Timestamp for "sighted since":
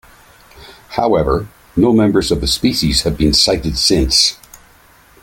3.33-4.35